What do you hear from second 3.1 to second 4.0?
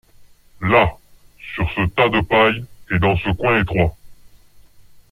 ce coin étroit!